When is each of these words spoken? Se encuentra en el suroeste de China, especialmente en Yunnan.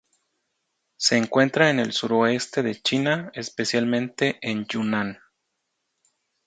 Se 0.97 1.15
encuentra 1.15 1.69
en 1.69 1.79
el 1.79 1.93
suroeste 1.93 2.63
de 2.63 2.81
China, 2.81 3.29
especialmente 3.35 4.39
en 4.41 4.65
Yunnan. 4.65 5.19